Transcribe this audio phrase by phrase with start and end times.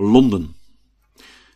[0.00, 0.54] Londen.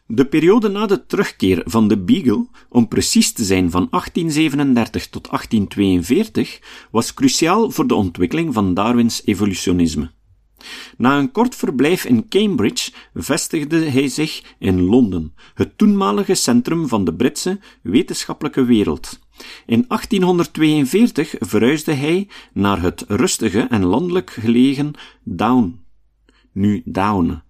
[0.06, 5.30] De periode na de terugkeer van de Beagle, om precies te zijn van 1837 tot
[5.30, 6.60] 1842,
[6.90, 10.10] was cruciaal voor de ontwikkeling van Darwins evolutionisme.
[10.96, 17.04] Na een kort verblijf in Cambridge vestigde hij zich in Londen, het toenmalige centrum van
[17.04, 19.18] de Britse wetenschappelijke wereld.
[19.66, 24.92] In 1842 verhuisde hij naar het rustige en landelijk gelegen
[25.24, 25.80] Down,
[26.52, 27.42] nu Down,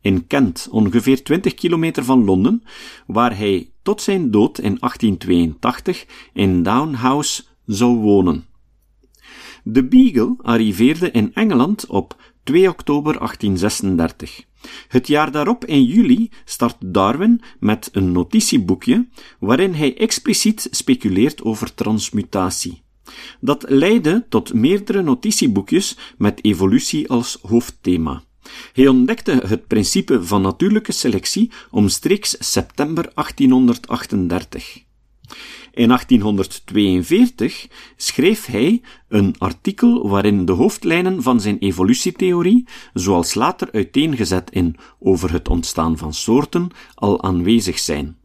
[0.00, 2.62] in Kent, ongeveer 20 kilometer van Londen,
[3.06, 8.46] waar hij tot zijn dood in 1882 in Down House zou wonen.
[9.62, 14.46] De Beagle arriveerde in Engeland op 2 oktober 1836.
[14.88, 19.08] Het jaar daarop, in juli, start Darwin met een notitieboekje
[19.40, 22.82] waarin hij expliciet speculeert over transmutatie.
[23.40, 28.22] Dat leidde tot meerdere notitieboekjes met evolutie als hoofdthema.
[28.72, 34.86] Hij ontdekte het principe van natuurlijke selectie omstreeks september 1838.
[35.72, 44.50] In 1842 schreef hij een artikel waarin de hoofdlijnen van zijn evolutietheorie, zoals later uiteengezet
[44.50, 48.17] in Over het ontstaan van soorten, al aanwezig zijn.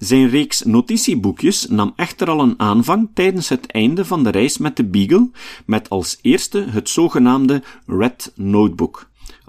[0.00, 4.76] Zijn reeks notitieboekjes nam echter al een aanvang tijdens het einde van de reis met
[4.76, 5.30] de Beagle,
[5.66, 9.44] met als eerste het zogenaamde Red Notebook, 1836-1837.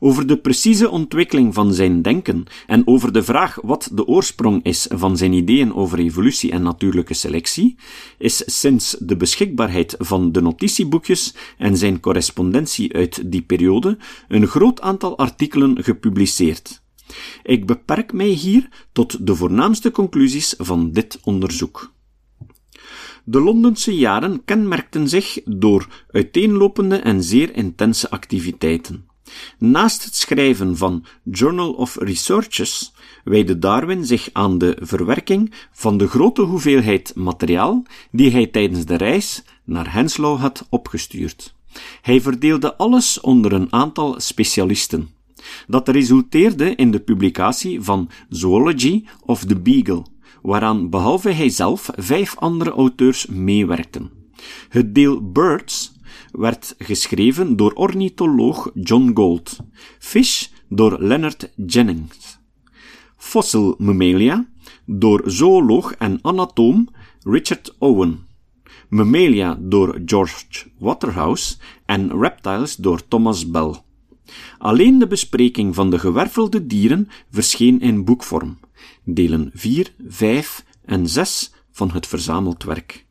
[0.00, 4.86] Over de precieze ontwikkeling van zijn denken en over de vraag wat de oorsprong is
[4.92, 7.76] van zijn ideeën over evolutie en natuurlijke selectie,
[8.18, 14.80] is sinds de beschikbaarheid van de notitieboekjes en zijn correspondentie uit die periode een groot
[14.80, 16.82] aantal artikelen gepubliceerd.
[17.42, 21.92] Ik beperk mij hier tot de voornaamste conclusies van dit onderzoek.
[23.24, 29.08] De Londense jaren kenmerkten zich door uiteenlopende en zeer intense activiteiten.
[29.58, 32.92] Naast het schrijven van Journal of Researches
[33.24, 38.96] wijde Darwin zich aan de verwerking van de grote hoeveelheid materiaal die hij tijdens de
[38.96, 41.54] reis naar Henslow had opgestuurd.
[42.02, 45.08] Hij verdeelde alles onder een aantal specialisten.
[45.66, 50.04] Dat resulteerde in de publicatie van Zoology of the Beagle,
[50.42, 54.10] waaraan behalve hij zelf vijf andere auteurs meewerkten.
[54.68, 55.92] Het deel Birds
[56.32, 59.56] werd geschreven door ornitholoog John Gold,
[59.98, 62.38] Fish door Leonard Jennings,
[63.16, 64.48] Fossil Mammalia
[64.86, 66.88] door zooloog en anatoom
[67.22, 68.26] Richard Owen,
[68.88, 71.56] Mammalia door George Waterhouse
[71.86, 73.74] en Reptiles door Thomas Bell.
[74.58, 78.58] Alleen de bespreking van de gewervelde dieren verscheen in boekvorm,
[79.04, 83.04] delen 4, 5 en 6 van het verzameld werk.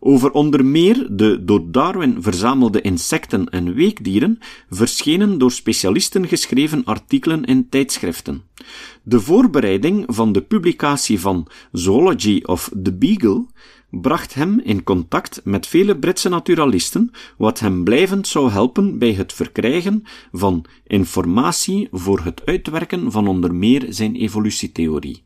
[0.00, 4.38] Over onder meer de door Darwin verzamelde insecten en weekdieren
[4.70, 8.42] verschenen door specialisten geschreven artikelen in tijdschriften.
[9.02, 13.46] De voorbereiding van de publicatie van Zoology of the Beagle
[13.90, 19.32] bracht hem in contact met vele Britse naturalisten, wat hem blijvend zou helpen bij het
[19.32, 20.02] verkrijgen
[20.32, 25.24] van informatie voor het uitwerken van onder meer zijn evolutietheorie.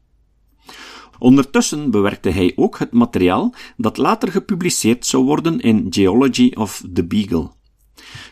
[1.19, 7.05] Ondertussen bewerkte hij ook het materiaal dat later gepubliceerd zou worden in Geology of the
[7.05, 7.51] Beagle.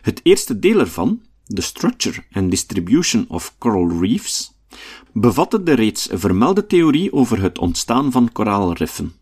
[0.02, 4.52] Het eerste deel ervan, The Structure and Distribution of Coral Reefs,
[5.12, 9.12] bevatte de reeds vermelde theorie over het ontstaan van koraalriffen.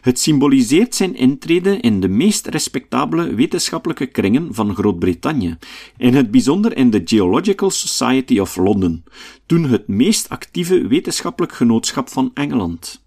[0.00, 5.56] Het symboliseert zijn intrede in de meest respectabele wetenschappelijke kringen van Groot-Brittannië,
[5.96, 9.04] in het bijzonder in de Geological Society of London,
[9.46, 13.02] toen het meest actieve wetenschappelijk genootschap van Engeland.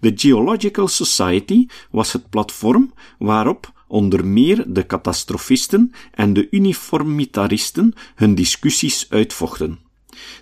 [0.00, 8.34] De Geological Society was het platform waarop onder meer de catastrofisten en de uniformitaristen hun
[8.34, 9.78] discussies uitvochten.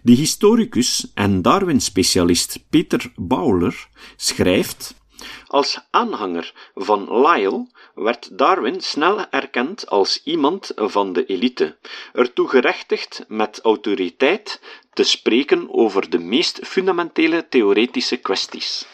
[0.03, 5.00] De historicus en Darwin-specialist Peter Bowler schrijft
[5.47, 11.77] als aanhanger van Lyell werd Darwin snel erkend als iemand van de elite,
[12.13, 14.61] ertoe gerechtigd met autoriteit
[14.93, 18.87] te spreken over de meest fundamentele theoretische kwesties.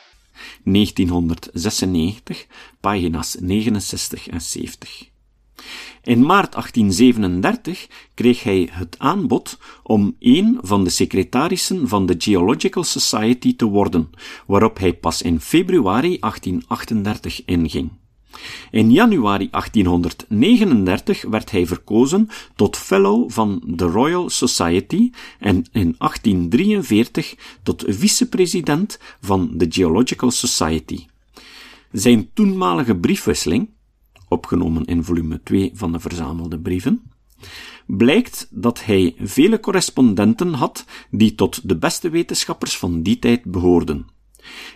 [0.65, 2.47] 1996,
[2.81, 5.16] pagina's 69 en 70.
[6.03, 12.85] In maart 1837 kreeg hij het aanbod om een van de secretarissen van de Geological
[12.85, 14.11] Society te worden,
[14.47, 17.91] waarop hij pas in februari 1838 inging.
[18.71, 27.35] In januari 1839 werd hij verkozen tot Fellow van de Royal Society en in 1843
[27.63, 31.07] tot vicepresident van de Geological Society.
[31.93, 33.69] Zijn toenmalige briefwisseling
[34.29, 37.03] opgenomen in volume 2 van de verzamelde brieven,
[37.87, 44.07] blijkt dat hij vele correspondenten had die tot de beste wetenschappers van die tijd behoorden.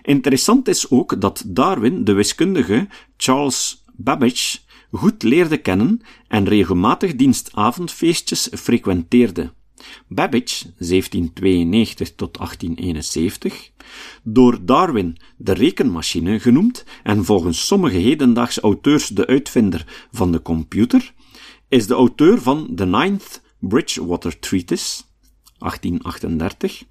[0.02, 4.58] Interessant is ook dat Darwin de wiskundige Charles Babbage
[4.90, 9.52] goed leerde kennen en regelmatig dienstavondfeestjes frequenteerde.
[10.08, 13.70] Babbage, 1792 tot 1871,
[14.22, 21.14] door Darwin de rekenmachine genoemd en volgens sommige hedendaagse auteurs de uitvinder van de computer,
[21.68, 25.02] is de auteur van The Ninth Bridgewater Treatise,
[25.58, 26.84] 1838,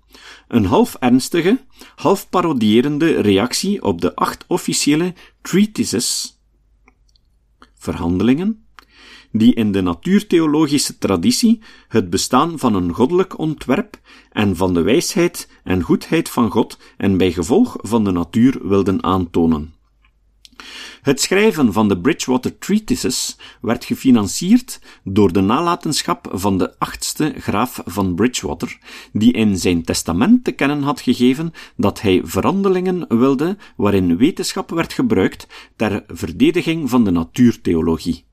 [0.48, 1.66] een half ernstige,
[1.96, 6.40] half parodierende reactie op de acht officiële treatises,
[7.78, 8.64] verhandelingen,
[9.32, 14.00] die in de natuurtheologische traditie het bestaan van een goddelijk ontwerp
[14.32, 19.04] en van de wijsheid en goedheid van God en bij gevolg van de natuur wilden
[19.04, 19.74] aantonen.
[21.02, 27.82] Het schrijven van de Bridgewater Treatises werd gefinancierd door de nalatenschap van de achtste graaf
[27.86, 28.78] van Bridgewater,
[29.14, 34.94] die in zijn testament te kennen had gegeven dat hij verandelingen wilde waarin wetenschap werd
[34.94, 38.28] gebruikt ter verdediging van de natuurtheologie.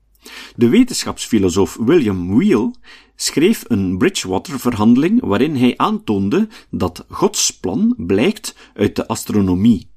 [0.55, 2.75] De wetenschapsfilosoof William Wheel
[3.15, 9.89] schreef een Bridgewater-verhandeling waarin hij aantoonde dat Gods plan blijkt uit de astronomie.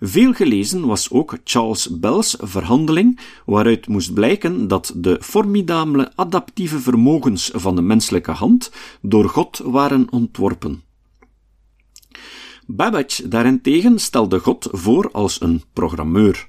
[0.00, 7.50] Veel gelezen was ook Charles Bell's verhandeling, waaruit moest blijken dat de formidabele adaptieve vermogens
[7.54, 8.72] van de menselijke hand
[9.02, 10.82] door God waren ontworpen.
[12.66, 16.48] Babbage daarentegen stelde God voor als een programmeur.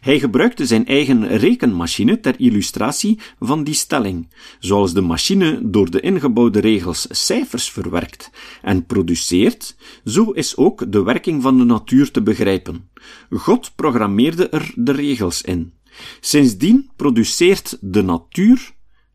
[0.00, 4.28] Hij gebruikte zijn eigen rekenmachine ter illustratie van die stelling,
[4.58, 8.30] zoals de machine door de ingebouwde regels cijfers verwerkt
[8.62, 12.88] en produceert, zo is ook de werking van de natuur te begrijpen.
[13.30, 15.72] God programmeerde er de regels in.
[16.20, 18.72] Sindsdien produceert de natuur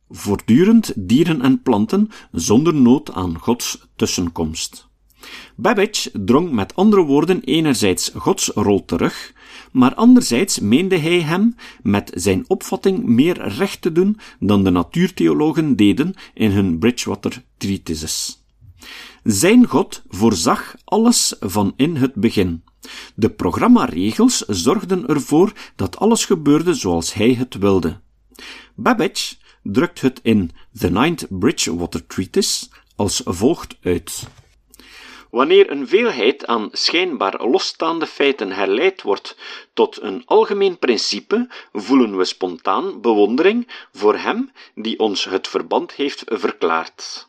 [0.10, 4.87] voortdurend dieren en planten zonder nood aan Gods tussenkomst.
[5.56, 9.34] Babbage drong met andere woorden enerzijds Gods rol terug,
[9.72, 15.76] maar anderzijds meende hij hem met zijn opvatting meer recht te doen dan de natuurtheologen
[15.76, 18.44] deden in hun Bridgewater treatises.
[19.24, 22.64] Zijn God voorzag alles van in het begin.
[23.16, 28.00] De programmaregels zorgden ervoor dat alles gebeurde zoals hij het wilde.
[28.76, 34.28] Babbage drukt het in The Ninth Bridgewater Treatise als volgt uit.
[35.32, 39.38] Wanneer een veelheid aan schijnbaar losstaande feiten herleid wordt
[39.74, 46.24] tot een algemeen principe, voelen we spontaan bewondering voor hem die ons het verband heeft
[46.26, 47.28] verklaard.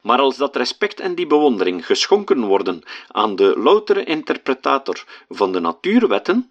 [0.00, 5.60] Maar als dat respect en die bewondering geschonken worden aan de loutere interpretator van de
[5.60, 6.50] natuurwetten,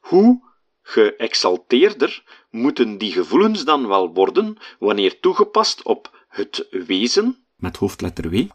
[0.00, 0.42] hoe
[0.82, 8.46] geëxalteerder moeten die gevoelens dan wel worden wanneer toegepast op het wezen, met hoofdletter W,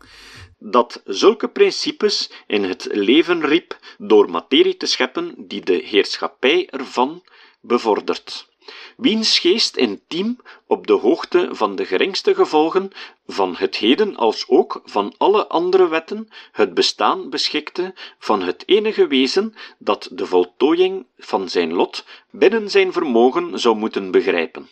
[0.65, 7.23] dat zulke principes in het leven riep door materie te scheppen die de heerschappij ervan
[7.61, 8.51] bevordert.
[8.97, 12.91] Wiens geest intiem op de hoogte van de geringste gevolgen
[13.27, 19.07] van het heden als ook van alle andere wetten het bestaan beschikte van het enige
[19.07, 24.69] wezen dat de voltooiing van zijn lot binnen zijn vermogen zou moeten begrijpen.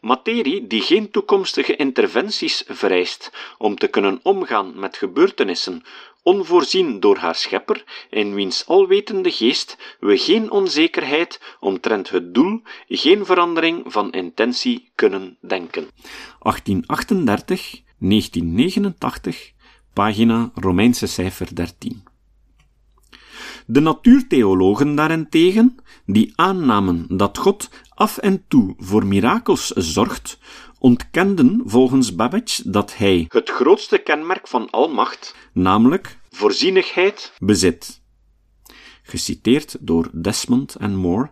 [0.00, 5.82] Materie die geen toekomstige interventies vereist om te kunnen omgaan met gebeurtenissen
[6.22, 13.24] onvoorzien door haar schepper, in wiens alwetende geest we geen onzekerheid omtrent het doel, geen
[13.24, 15.88] verandering van intentie kunnen denken.
[16.38, 19.52] 1838, 1989,
[19.92, 22.02] pagina Romeinse cijfer 13.
[23.66, 27.68] De natuurtheologen daarentegen, die aannamen dat God
[27.98, 30.38] af en toe voor mirakels zorgt,
[30.78, 38.02] ontkenden volgens Babbage dat hij het grootste kenmerk van almacht, namelijk voorzienigheid, bezit.
[39.02, 41.30] Geciteerd door Desmond en Moore,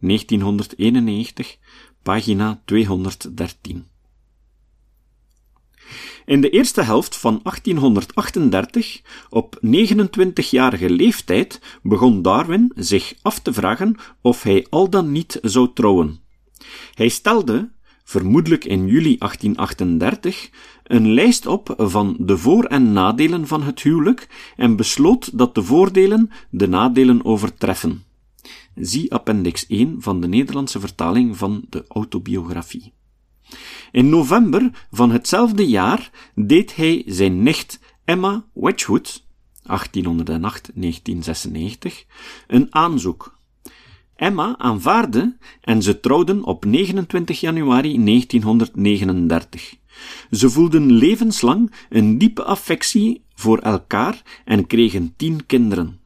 [0.00, 1.56] 1991,
[2.02, 3.93] pagina 213.
[6.26, 9.00] In de eerste helft van 1838,
[9.30, 15.70] op 29-jarige leeftijd, begon Darwin zich af te vragen of hij al dan niet zou
[15.74, 16.18] trouwen.
[16.94, 17.70] Hij stelde,
[18.04, 20.50] vermoedelijk in juli 1838,
[20.84, 25.62] een lijst op van de voor- en nadelen van het huwelijk en besloot dat de
[25.62, 28.04] voordelen de nadelen overtreffen.
[28.74, 32.92] Zie appendix 1 van de Nederlandse vertaling van de autobiografie.
[33.92, 39.24] In november van hetzelfde jaar deed hij zijn nicht Emma Wedgwood,
[39.62, 39.66] 1808-1996,
[42.46, 43.38] een aanzoek.
[44.16, 49.76] Emma aanvaarde en ze trouwden op 29 januari 1939.
[50.30, 56.00] Ze voelden levenslang een diepe affectie voor elkaar en kregen tien kinderen.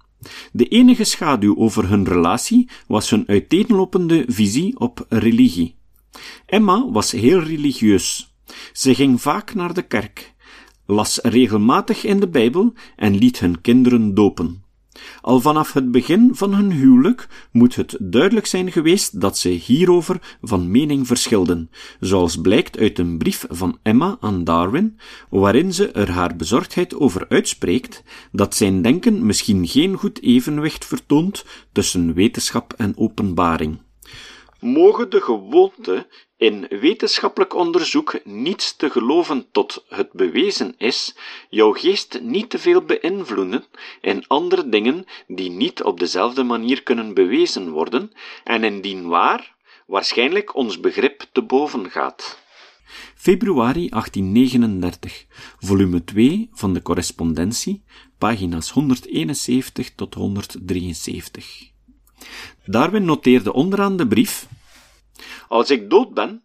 [0.52, 5.77] De enige schaduw over hun relatie was hun uiteenlopende visie op religie.
[6.46, 8.34] Emma was heel religieus.
[8.72, 10.34] Ze ging vaak naar de kerk,
[10.86, 14.66] las regelmatig in de Bijbel en liet hun kinderen dopen.
[15.20, 20.36] Al vanaf het begin van hun huwelijk moet het duidelijk zijn geweest dat ze hierover
[20.42, 24.98] van mening verschilden, zoals blijkt uit een brief van Emma aan Darwin,
[25.30, 31.44] waarin ze er haar bezorgdheid over uitspreekt dat zijn denken misschien geen goed evenwicht vertoont
[31.72, 33.78] tussen wetenschap en openbaring.
[34.60, 41.14] Mogen de gewoonte in wetenschappelijk onderzoek niets te geloven tot het bewezen is,
[41.50, 43.64] jouw geest niet te veel beïnvloeden
[44.00, 48.12] in andere dingen die niet op dezelfde manier kunnen bewezen worden,
[48.44, 49.54] en indien waar,
[49.86, 52.38] waarschijnlijk ons begrip te boven gaat.
[53.14, 55.26] Februari 1839,
[55.58, 57.84] volume 2 van de correspondentie,
[58.18, 61.76] pagina's 171 tot 173.
[62.64, 64.46] Darwin noteerde onderaan de brief
[65.48, 66.42] als ik dood ben,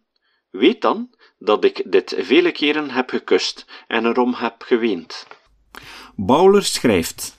[0.50, 5.26] weet dan dat ik dit vele keren heb gekust en erom heb geweend.
[6.16, 7.38] Bowler schrijft: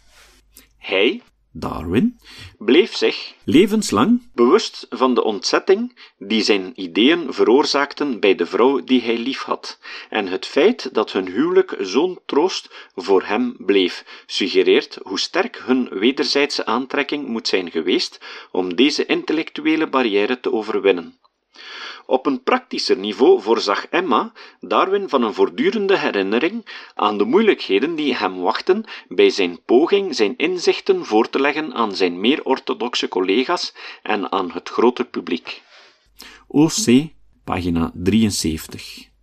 [0.78, 1.22] Hij,
[1.58, 2.20] Darwin,
[2.58, 9.02] bleef zich levenslang bewust van de ontzetting die zijn ideeën veroorzaakten bij de vrouw die
[9.02, 15.20] hij liefhad, en het feit dat hun huwelijk zo'n troost voor hem bleef, suggereert hoe
[15.20, 18.20] sterk hun wederzijdse aantrekking moet zijn geweest
[18.52, 21.20] om deze intellectuele barrière te overwinnen.
[22.06, 28.16] Op een praktischer niveau voorzag Emma Darwin van een voortdurende herinnering aan de moeilijkheden die
[28.16, 33.74] hem wachten bij zijn poging zijn inzichten voor te leggen aan zijn meer orthodoxe collega's
[34.04, 35.62] en aan het grote publiek.
[36.48, 37.08] OC,
[37.44, 39.15] pagina 73.